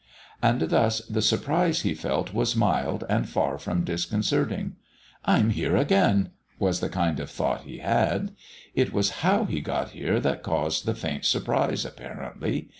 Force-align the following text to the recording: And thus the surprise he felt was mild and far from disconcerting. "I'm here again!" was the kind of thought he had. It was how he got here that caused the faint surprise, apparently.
And 0.41 0.61
thus 0.61 1.05
the 1.05 1.21
surprise 1.21 1.81
he 1.81 1.93
felt 1.93 2.33
was 2.33 2.55
mild 2.55 3.03
and 3.07 3.29
far 3.29 3.59
from 3.59 3.83
disconcerting. 3.83 4.77
"I'm 5.25 5.51
here 5.51 5.75
again!" 5.77 6.31
was 6.57 6.79
the 6.79 6.89
kind 6.89 7.19
of 7.19 7.29
thought 7.29 7.65
he 7.65 7.77
had. 7.77 8.31
It 8.73 8.93
was 8.93 9.11
how 9.21 9.45
he 9.45 9.61
got 9.61 9.91
here 9.91 10.19
that 10.19 10.41
caused 10.41 10.87
the 10.87 10.95
faint 10.95 11.25
surprise, 11.25 11.85
apparently. 11.85 12.69